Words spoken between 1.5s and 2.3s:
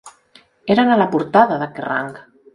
de Kerrang!